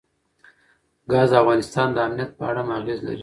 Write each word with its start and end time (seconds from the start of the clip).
ګاز 1.11 1.29
د 1.33 1.35
افغانستان 1.43 1.87
د 1.93 1.97
امنیت 2.07 2.31
په 2.37 2.43
اړه 2.49 2.61
هم 2.63 2.69
اغېز 2.79 2.99
لري. 3.07 3.19